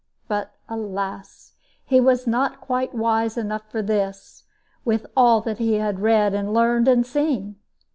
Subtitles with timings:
[0.27, 1.53] But, alas!
[1.85, 4.45] he was not quite wise enough for this,
[4.83, 7.57] with all that he had read and learned and seen.